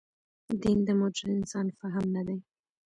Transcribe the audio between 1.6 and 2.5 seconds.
فهم نه دی.